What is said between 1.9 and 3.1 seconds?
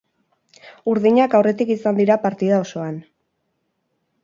dira partida osoan.